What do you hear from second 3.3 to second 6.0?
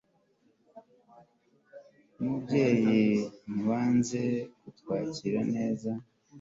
ntiwanze kutwakira neza